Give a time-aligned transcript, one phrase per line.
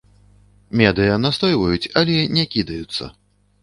[0.81, 3.17] Медыя настойваюць, але не кідаюцца.